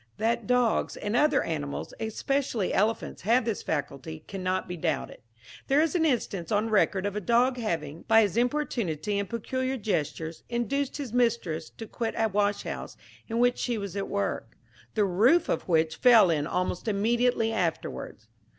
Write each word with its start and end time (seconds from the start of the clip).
That 0.17 0.47
dogs 0.47 0.97
and 0.97 1.15
other 1.15 1.43
animals, 1.43 1.93
especially 1.99 2.73
elephants, 2.73 3.21
have 3.21 3.45
this 3.45 3.61
faculty, 3.61 4.23
cannot 4.27 4.67
be 4.67 4.75
doubted. 4.75 5.19
There 5.67 5.79
is 5.79 5.93
an 5.93 6.05
instance 6.07 6.51
on 6.51 6.71
record 6.71 7.05
of 7.05 7.15
a 7.15 7.21
dog 7.21 7.57
having, 7.57 8.01
by 8.07 8.23
his 8.23 8.35
importunity 8.35 9.19
and 9.19 9.29
peculiar 9.29 9.77
gestures, 9.77 10.41
induced 10.49 10.97
his 10.97 11.13
mistress 11.13 11.69
to 11.69 11.85
quit 11.85 12.15
a 12.17 12.27
washhouse 12.29 12.97
in 13.27 13.37
which 13.37 13.59
she 13.59 13.77
was 13.77 13.95
at 13.95 14.07
work, 14.09 14.57
the 14.95 15.05
roof 15.05 15.47
of 15.49 15.67
which 15.67 15.97
fell 15.97 16.31
in 16.31 16.47
almost 16.47 16.87
immediately 16.87 17.53
afterwards. 17.53 18.27